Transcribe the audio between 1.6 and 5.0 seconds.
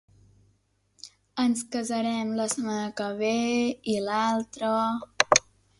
casarem la setmana que ve, i l'altra….